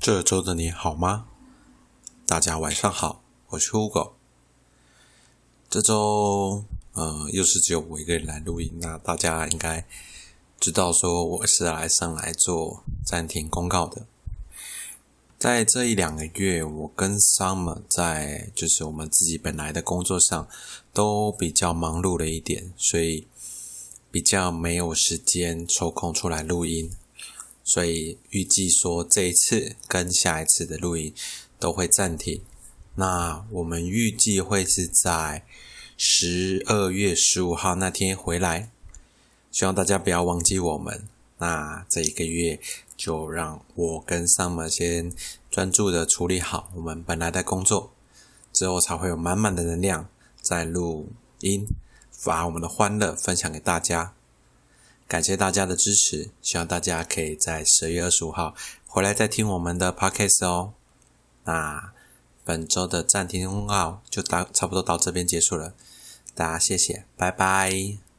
[0.00, 1.26] 这周的你好吗？
[2.24, 4.12] 大家晚上好，我是 Hugo。
[5.68, 9.86] 这周，呃，又是只有我一个人来录音，那大家应该
[10.58, 14.06] 知道说我是来上来做暂停公告的。
[15.38, 20.48] 在这一两个月，我跟 Summer 在就是我们自己本来的工作上
[20.94, 23.28] 都比较忙碌了一点，所以
[24.10, 26.90] 比较没有时间抽空出来录音。
[27.72, 31.14] 所以预计说这一次跟下一次的录音
[31.60, 32.42] 都会暂停。
[32.96, 35.44] 那我们预计会是在
[35.96, 38.72] 十二月十五号那天回来，
[39.52, 41.06] 希望大家不要忘记我们。
[41.38, 42.58] 那这一个月
[42.96, 45.12] 就让我跟 Summer 先
[45.48, 47.92] 专注的处理好我们本来的工作，
[48.52, 50.08] 之后才会有满满的能量
[50.42, 51.08] 再录
[51.38, 51.64] 音，
[52.24, 54.12] 把我们的欢乐分享给大家。
[55.10, 58.54] 感谢大家的支持，希望大家可以在十月二十五号
[58.86, 60.74] 回来再听我们的 podcast 哦。
[61.42, 61.92] 那
[62.44, 65.74] 本周的暂停公告就到差不多到这边结束了，
[66.32, 68.09] 大家谢谢，拜拜。